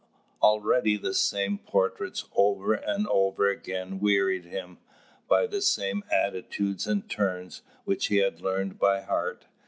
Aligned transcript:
Already 0.41 0.97
the 0.97 1.13
same 1.13 1.59
portraits 1.59 2.25
over 2.35 2.73
and 2.73 3.05
over 3.07 3.47
again 3.47 3.99
wearied 3.99 4.45
him, 4.45 4.79
by 5.27 5.45
the 5.45 5.61
same 5.61 6.03
attitudes 6.11 6.87
and 6.87 7.07
turns, 7.07 7.61
which 7.85 8.07
he 8.07 8.15
had 8.17 8.41
learned 8.41 8.79
by 8.79 9.01
heart. 9.01 9.45